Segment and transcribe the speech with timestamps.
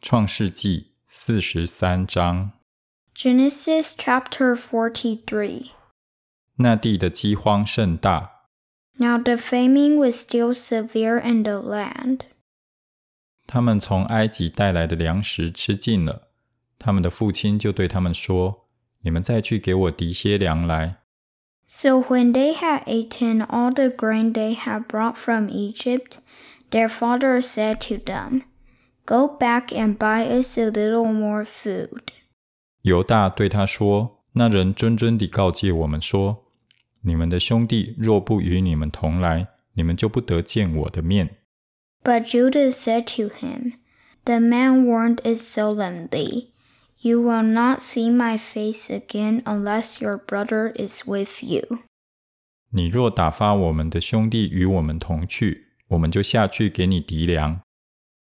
[0.00, 2.52] 创世纪四十三章，
[3.14, 5.70] Genesis chapter 43.
[6.56, 8.48] 那地的饥荒甚大，
[8.98, 12.20] Now the famine was still severe in the land.
[13.46, 16.28] 他们从埃及带来的粮食吃尽了。
[16.78, 20.98] 他们的父亲就对他们说：“你们再去给我提些粮来。
[21.68, 26.18] So when they had eaten all the grain they had brought from Egypt,
[26.70, 28.42] their father said to them,
[29.11, 31.99] Go back and buy us a little more food。”
[32.83, 36.39] 犹大对他说：“那人谆谆地告诫我们说：
[37.01, 41.39] 你们的兄弟若不与你们同来，你们就不得见我的面。”
[42.05, 43.73] But Judah said to him,
[44.23, 46.51] "The man warned it solemnly."
[47.01, 51.79] You will not see my face again unless your brother is with you.
[52.69, 57.59] 你若打发我们的兄弟与我们同去，我们就下去给你籴粮，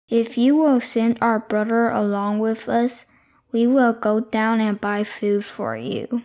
[0.09, 3.05] If you will send our brother along with us,
[3.53, 6.23] we will go down and buy food for you.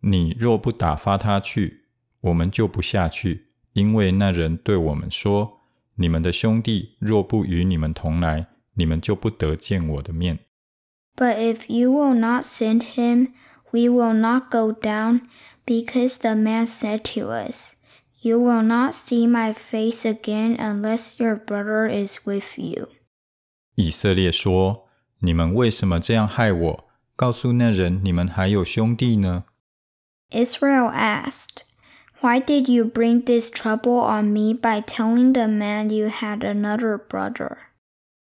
[0.00, 1.84] 你若不打发他去，
[2.20, 5.60] 我们就不下去，因为那人对我们说：
[5.96, 10.40] 你们的兄弟若不与你们同来，你们就不得见我的面。
[11.16, 13.28] But if you will not send him,
[13.70, 15.22] we will not go down,
[15.64, 17.76] because the man said to us,
[18.24, 22.88] You will not see my face again unless your brother is with you.
[23.81, 26.89] 以色列说：你们为什么这样害我？
[27.15, 29.45] 告诉那人，你们还有兄弟呢
[30.31, 31.61] ？Israel asked,
[32.19, 36.99] Why did you bring this trouble on me by telling the man you had another
[36.99, 37.55] brother?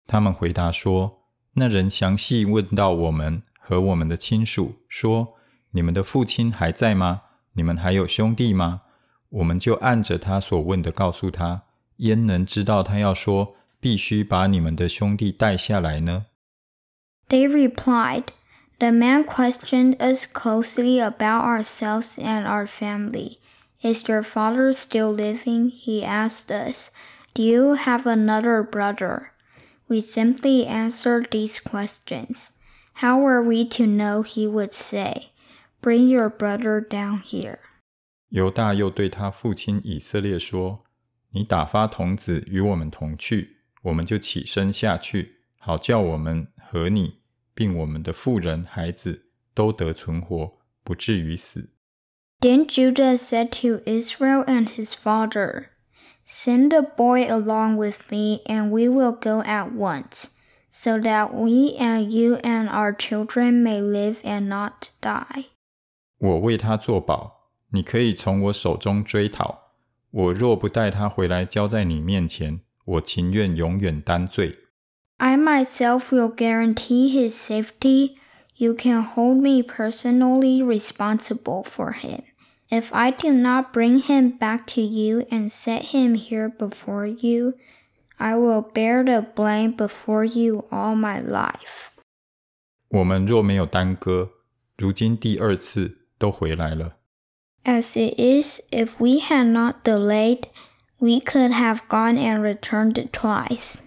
[0.08, 5.34] 他们回答说：那人详细问到我们和我们的亲属，说：
[5.72, 7.24] 你们的父亲还在吗？
[7.56, 8.84] 你们还有兄弟吗？
[9.28, 11.64] 我们就按着他所问的告诉他。
[11.98, 16.27] 焉能知道他要说必须把你们的兄弟带下来呢？
[17.29, 18.27] They replied,
[18.79, 23.39] The man questioned us closely about ourselves and our family.
[23.83, 25.71] Is your father still living?
[25.71, 26.91] He asked us.
[27.35, 29.33] Do you have another brother?
[29.89, 32.53] We simply answered these questions.
[33.01, 35.31] How were we to know he would say,
[35.81, 37.59] Bring your brother down here?
[38.31, 47.21] 犹大又对他父亲以色列说：“你打发童子与我们同去， 我们就起身下去，好叫我们和你，
[47.55, 51.71] 并我们的妇人、孩子都得存活，不至于死。”
[52.41, 55.69] Then Judah said to Israel and his father,
[56.27, 60.31] Send the boy along with me, and we will go at once,
[60.71, 65.47] so that we and you and our children may live and not die.
[66.19, 69.73] 我为他作保，你可以从我手中追讨。
[70.11, 72.61] 我若不带他回来交在你面前，
[72.91, 74.59] 我情愿永远担罪。
[75.19, 78.17] I myself will guarantee his safety.
[78.57, 82.23] You can hold me personally responsible for him.
[82.69, 87.55] If I do not bring him back to you and set him here before you,
[88.19, 91.91] I will bear the blame before you all my life.
[92.89, 94.31] 我们若没有耽搁，
[94.77, 96.97] 如今第二次都回来了。
[97.65, 100.45] As it is, if we had not delayed,
[101.01, 103.81] we could have gone and returned twice.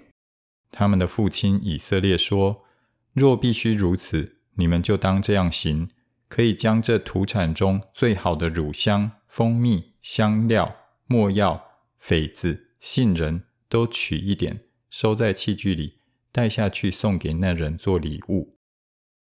[0.72, 5.90] 他们的父亲以色列说：“若必须如此，你们就当这样行。
[6.28, 10.75] 可以将这土产中最好的乳香、蜂蜜、香料、
[11.07, 14.59] 没药、榧子、杏仁都取一点，
[14.91, 15.95] 收在器具里，
[16.31, 18.56] 带下去送给那人做礼物。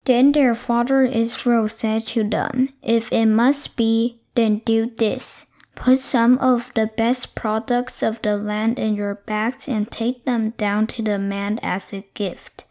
[0.03, 5.48] Then their father Israel said to them, If it must be, then do this.
[5.79, 10.53] Put some of the best products of the land in your bags and take them
[10.57, 12.65] down to the man as a gift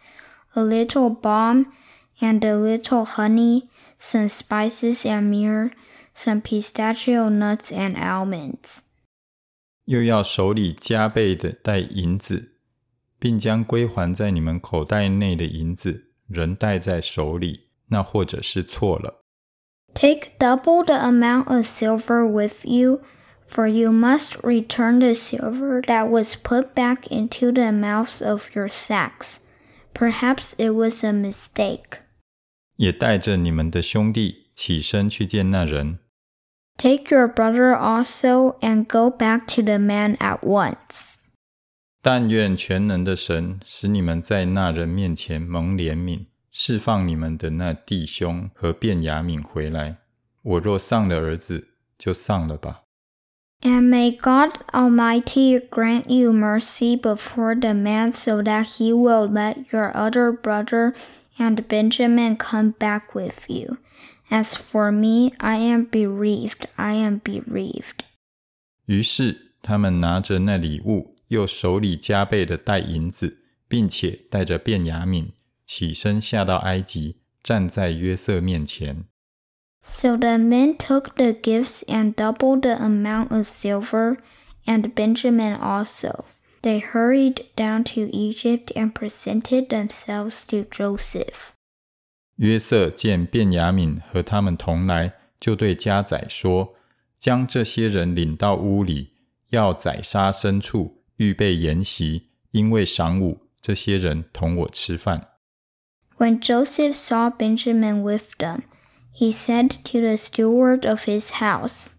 [0.56, 1.66] a little balm
[2.20, 3.68] and a little honey,
[3.98, 5.70] some spices and myrrh,
[6.14, 8.84] some pistachio nuts and almonds.
[9.86, 12.52] 又要手里加倍的带银子，
[13.18, 19.24] 并将归还在你们口袋内的银子仍带在手里，那或者是错了。
[19.94, 23.00] Take double the amount of silver with you,
[23.46, 28.68] for you must return the silver that was put back into the mouths of your
[28.68, 29.40] sacks.
[29.94, 32.00] Perhaps it was a mistake.
[32.76, 36.00] 也带着你们的兄弟起身去见那人。
[36.76, 41.18] Take your brother also and go back to the man at once.
[42.02, 49.97] 但愿全能的神使你们在那人面前蒙怜悯， 释放你们的那弟兄和便雅悯回来。
[50.41, 52.83] 我若丧了儿子，就丧了吧。
[53.61, 59.91] And may God Almighty grant you mercy before the man so that he will let your
[59.93, 60.93] other brother
[61.37, 63.77] and Benjamin come back with you.
[64.29, 68.05] As for me, I am bereaved, I am bereaved.
[68.85, 75.31] 于是他们拿着那礼物，又手里加倍的带银子，并且带着便雅悯，
[75.69, 79.05] 起身下到埃及，站在约瑟面前。
[79.83, 84.17] So the men took the gifts and doubled the amount of silver,
[84.65, 86.25] and Benjamin also.
[86.63, 91.51] They hurried down to Egypt and presented themselves to Joseph.
[92.37, 96.73] 约瑟见便雅敏和他们同来，就对家宰说
[97.19, 99.11] ：“将这些人领到屋里，
[99.51, 105.27] 要宰杀牲畜，预备筵席，因为晌午这些人同我吃饭。”
[106.18, 108.62] When Joseph saw Benjamin with them,
[109.12, 111.96] he said to the steward of his house,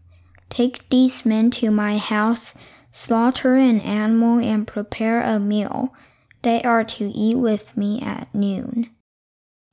[0.49, 2.55] Take these men to my house,
[2.91, 5.93] slaughter an animal, and prepare a meal.
[6.43, 8.89] They are to eat with me at noon.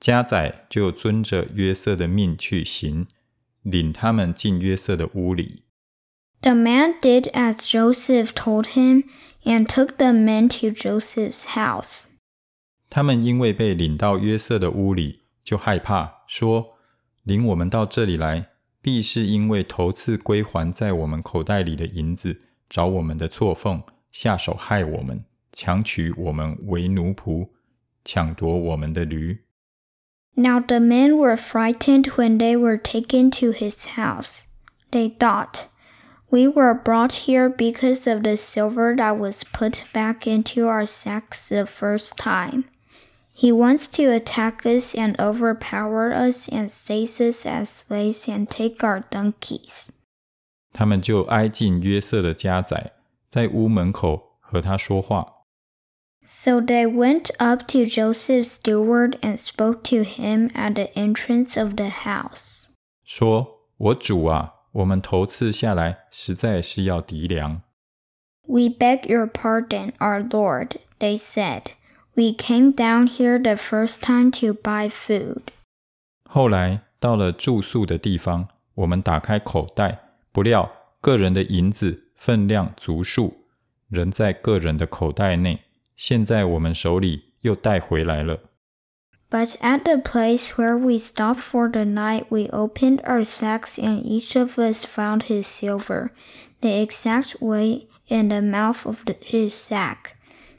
[0.00, 3.06] 家宰就遵着约瑟的命去行，
[3.62, 5.62] 领他们进约瑟的屋里。
[6.40, 9.04] The man did as Joseph told him
[9.44, 12.06] and took the men to Joseph's house.
[12.88, 16.78] 他们因为被领到约瑟的屋里，就害怕，说。
[17.22, 18.48] 领我们到这里来，
[18.80, 27.50] 必是因为头次归还在我们口袋里的银子，找我们的错缝，下手害我们，强取我们为奴仆，
[28.04, 29.44] 抢夺我们的驴。
[30.34, 34.46] Now the men were frightened when they were taken to his house.
[34.90, 35.66] They thought,
[36.32, 41.50] We were brought here because of the silver that was put back into our sacks
[41.50, 42.64] the first time.
[43.36, 48.78] He wants to attack us and overpower us and seize us as slaves and take
[48.86, 49.88] our donkeys.
[50.72, 52.92] 他们就挨近约瑟的家宰，
[53.28, 55.46] 在屋门口和他说话。
[56.24, 61.88] So they went up to Joseph's steward and spoke to him at the entrance of the
[61.88, 62.66] house.
[63.04, 67.62] 说：“我主啊，我们头次下来实在是要籴粮。”
[68.46, 71.72] We beg your pardon, our lord, they said.
[72.16, 75.42] We came down here the first time to buy food.
[76.24, 80.00] 后来到了住宿的地方，我们打开口袋，
[80.30, 80.70] 不料
[81.00, 83.46] 个人的银子分量足数，
[83.88, 85.60] 仍在个人的口袋内。
[85.96, 88.40] 现在我们手里又带回来了。
[89.30, 94.38] But at the place where we stopped for the night, we opened our sacks, and each
[94.38, 96.10] of us found his silver,
[96.60, 100.15] the exact weight in the mouth of the, his sack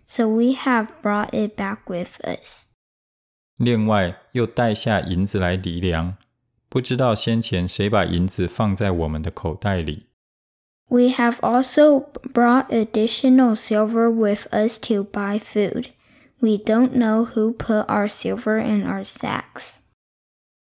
[0.07, 2.73] so we have brought it back with us.
[3.57, 6.17] 另外又带下银子来抵粮，
[6.69, 10.07] 不知道先前谁把银子放在我们的口袋里。
[10.89, 15.87] We have also brought additional silver with us to buy food.
[16.39, 19.77] We don't know who put our silver in our sacks.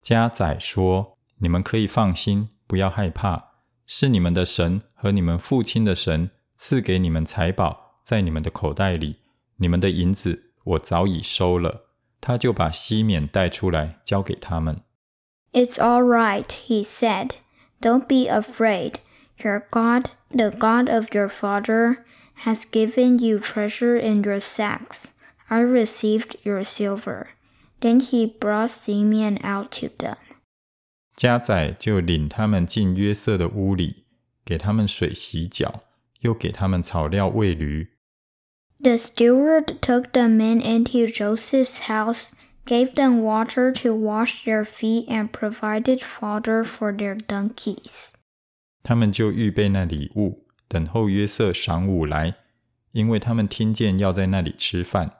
[0.01, 3.51] 家宰说：“你们可以放心，不要害怕，
[3.85, 9.17] 是你们的神和你们父亲的神赐给你们财宝在你们的口袋里。”
[9.58, 11.84] 你们的银子我早已收了。
[12.20, 14.82] 他就把西缅带出来交给他们。
[15.52, 17.30] It's all right, he said.
[17.80, 18.94] Don't be afraid.
[19.42, 21.98] Your God, the God of your father,
[22.44, 25.12] has given you treasure in your sacks.
[25.46, 27.28] I received your silver.
[27.80, 30.16] Then he brought Simeon out to them.
[31.14, 34.04] 家宰就领他们进约瑟的屋里，
[34.44, 35.84] 给他们水洗脚，
[36.20, 37.92] 又给他们草料喂驴。
[38.83, 42.33] the steward took the men into Joseph's house,
[42.65, 48.13] gave them water to wash their feet, and provided fodder for their donkeys.
[48.83, 52.35] 他们就预备那礼物，等候约瑟晌午来，
[52.91, 55.11] 因为他们听见要在那里吃饭。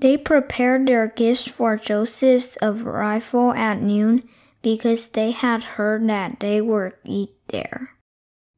[0.00, 4.22] They prepared their gifts for Joseph's arrival at noon
[4.60, 7.88] because they had heard that they were eat there.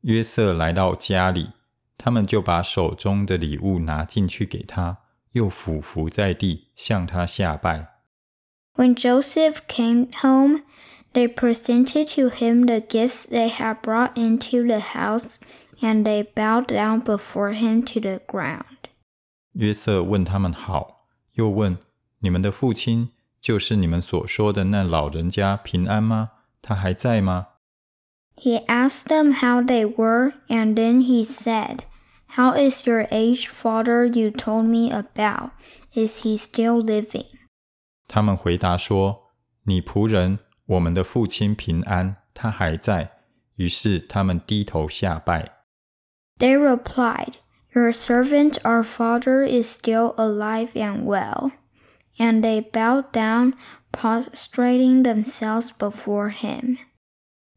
[0.00, 1.50] 约瑟来到家里。
[2.00, 4.98] 他们就把手中的礼物拿进去给他，
[5.32, 8.00] 又俯伏在地向他下拜。
[8.74, 10.62] When Joseph came home,
[11.14, 15.36] they presented to him the gifts they had brought into the house,
[15.80, 18.90] and they bowed down before him to the ground.
[19.52, 21.78] 约瑟问他们好，又问
[22.18, 26.32] 你们的父亲，就是你们所说的那老人家平安吗？
[26.60, 27.48] 他还在吗？
[28.36, 31.84] He asked them how they were, and then he said.
[32.36, 35.50] How is your aged father you told me about?
[35.94, 37.26] Is he still living?
[38.08, 43.12] 他们回答说：“你仆人，我们的父亲平安，他还在。”
[43.56, 45.64] 于是他们低头下拜。
[46.38, 47.36] They replied,
[47.74, 51.52] Your servant, our father, is still alive and well.
[52.18, 53.54] And they bowed down,
[53.92, 56.78] prostrating themselves before him.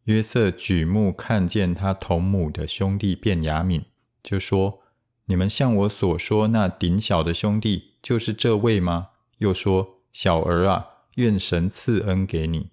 [0.06, 3.84] 约瑟举目看见他同母的兄弟便雅悯，
[4.24, 12.72] 就说：“你们向我所说那顶小的兄弟，就是这位吗？”又说：“小儿啊，愿神赐恩给你。”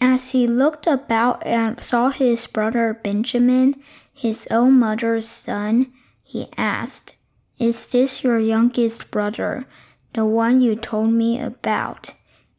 [0.00, 3.74] As he looked about and saw his brother Benjamin,
[4.14, 5.92] his own mother's son,
[6.24, 7.12] he asked,
[7.58, 9.66] Is this your youngest brother,
[10.14, 12.14] the one you told me about?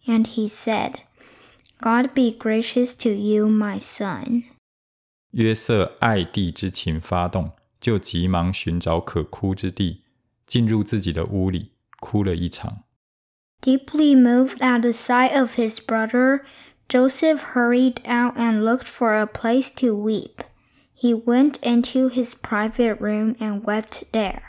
[0.05, 1.00] And he said,
[1.81, 4.43] God be gracious to you, my son.
[5.31, 7.53] 约瑟爱弟之情发动，
[7.85, 10.03] 就急忙寻找可哭之地，
[10.45, 12.83] 进入自己的屋里，哭了一场。
[13.61, 16.41] Deeply moved at the sight of his brother,
[16.89, 20.43] Joseph hurried out and looked for a place to weep.
[20.95, 24.41] He went into his private room and wept there.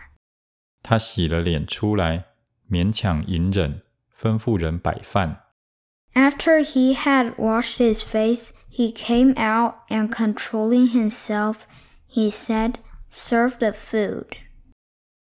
[0.83, 2.27] 他洗了脸出来，
[2.69, 3.83] 勉强隐忍，
[4.19, 5.45] 吩咐人摆饭。
[6.15, 11.61] After he had washed his face, he came out and controlling himself,
[12.07, 12.75] he said,
[13.17, 14.27] Serve the food.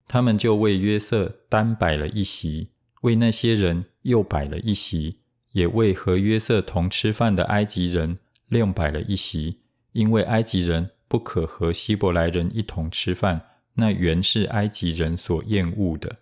[0.07, 2.69] 他们就为约瑟单摆了一席，
[3.01, 5.21] 为那些人又摆了一席。
[5.51, 9.59] 也为和约瑟同吃饭的埃及人另摆了一席，
[9.91, 13.41] 因为埃及人不可和希伯来人一同吃饭，
[13.73, 16.19] 那原是埃及人所厌恶的。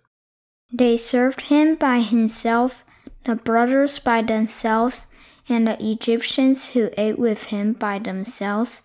[0.75, 2.77] They served him by himself,
[3.23, 5.03] the brothers by themselves,
[5.47, 8.79] and the Egyptians who ate with him by themselves,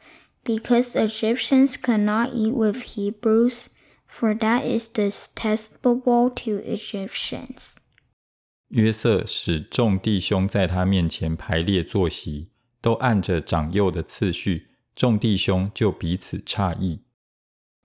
[0.48, 3.68] because Egyptians could not eat with Hebrews,
[4.06, 7.74] for that is detestable to Egyptians.
[8.68, 17.00] 约瑟使众弟兄在他面前排列坐席，都按着长幼的次序，众弟兄就彼此诧异。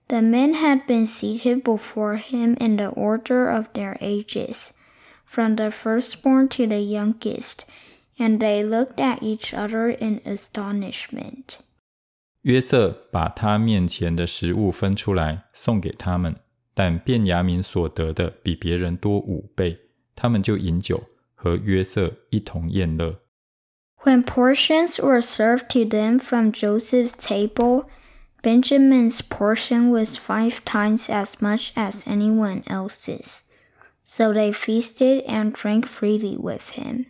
[0.08, 4.70] The men had been seated before him in the order of their ages,
[5.24, 7.60] from the firstborn to the youngest,
[8.18, 11.60] and they looked at each other in astonishment.
[12.44, 16.36] 约瑟把他面前的食物分出来送给他们，
[16.74, 19.78] 但便雅悯所得的比别人多五倍。
[20.16, 23.20] 他们就饮酒，和约瑟一同宴乐。
[24.04, 27.84] When portions were served to them from Joseph's table,
[28.42, 33.42] Benjamin's portion was five times as much as anyone else's.
[34.02, 37.06] So they feasted and drank freely with him.